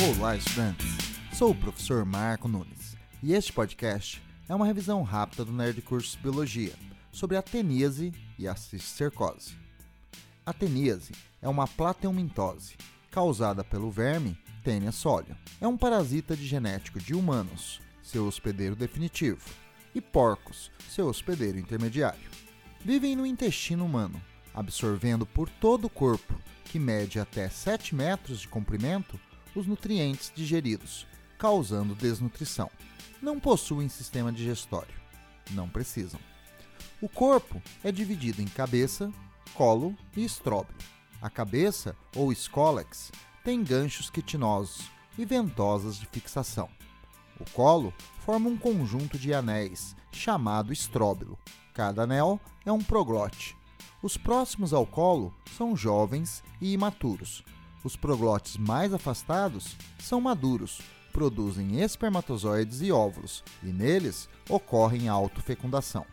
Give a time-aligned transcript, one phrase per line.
[0.00, 0.86] Olá, estudantes!
[1.32, 6.16] Sou o professor Marco Nunes e este podcast é uma revisão rápida do Nerd Curso
[6.22, 6.72] Biologia
[7.10, 9.56] sobre a teníase e a cisticercose.
[10.46, 11.10] A teníase
[11.42, 12.76] é uma plateumintose
[13.10, 15.34] causada pelo verme Tênia solium.
[15.60, 19.42] É um parasita de genético de humanos, seu hospedeiro definitivo,
[19.92, 22.30] e porcos, seu hospedeiro intermediário.
[22.84, 24.22] Vivem no intestino humano,
[24.54, 29.18] absorvendo por todo o corpo, que mede até 7 metros de comprimento,
[29.58, 31.06] os nutrientes digeridos,
[31.38, 32.70] causando desnutrição.
[33.20, 34.94] Não possuem sistema digestório.
[35.50, 36.20] Não precisam.
[37.00, 39.12] O corpo é dividido em cabeça,
[39.54, 40.78] colo e estróbilo.
[41.20, 43.10] A cabeça, ou escólex,
[43.44, 46.68] tem ganchos quitinosos e ventosas de fixação.
[47.40, 47.92] O colo
[48.24, 51.38] forma um conjunto de anéis, chamado estróbilo.
[51.74, 53.56] Cada anel é um proglote.
[54.02, 57.44] Os próximos ao colo são jovens e imaturos,
[57.84, 60.80] os proglotes mais afastados são maduros,
[61.12, 66.04] produzem espermatozoides e óvulos, e neles ocorre autofecundação.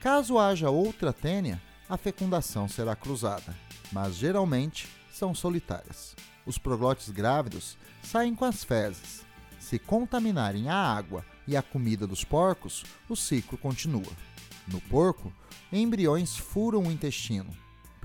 [0.00, 3.56] Caso haja outra tênia, a fecundação será cruzada,
[3.92, 6.14] mas geralmente são solitárias.
[6.44, 9.24] Os proglotes grávidos saem com as fezes.
[9.58, 14.12] Se contaminarem a água e a comida dos porcos, o ciclo continua.
[14.68, 15.32] No porco,
[15.72, 17.50] embriões furam o intestino,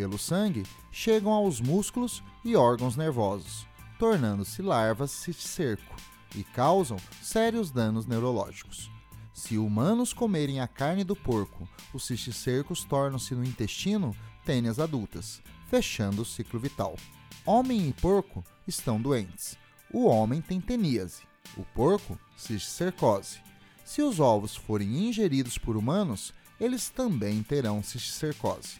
[0.00, 3.66] pelo sangue, chegam aos músculos e órgãos nervosos,
[3.98, 5.94] tornando-se larvas cisticerco
[6.34, 8.90] e causam sérios danos neurológicos.
[9.34, 16.22] Se humanos comerem a carne do porco, os cisticercos tornam-se no intestino tênias adultas, fechando
[16.22, 16.96] o ciclo vital.
[17.44, 19.58] Homem e porco estão doentes.
[19.92, 21.24] O homem tem teníase,
[21.58, 23.38] o porco, cisticercose.
[23.84, 28.78] Se os ovos forem ingeridos por humanos, eles também terão cisticercose.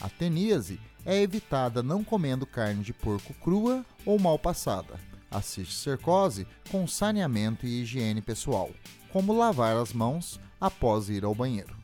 [0.00, 4.98] A teníase é evitada não comendo carne de porco crua ou mal passada.
[5.30, 8.70] A cisticercose com saneamento e higiene pessoal,
[9.12, 11.76] como lavar as mãos após ir ao banheiro.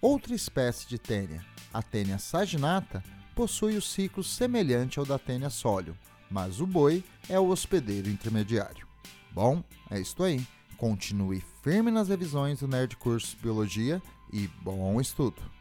[0.00, 3.02] Outra espécie de tênia, a tênia saginata,
[3.34, 5.96] possui o ciclo semelhante ao da tênia sólio,
[6.30, 8.86] mas o boi é o hospedeiro intermediário.
[9.32, 10.46] Bom, é isto aí.
[10.76, 15.55] Continue firme nas revisões do Nerd Curso Biologia e bom estudo!